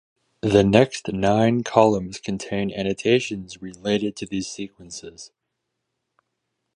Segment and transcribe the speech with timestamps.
[0.41, 5.29] The next nine columns contain annotations related to these sequences.